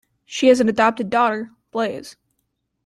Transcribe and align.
She 0.25 0.47
has 0.47 0.59
an 0.59 0.67
adopted 0.67 1.11
daughter, 1.11 1.51
Blaise. 1.69 2.15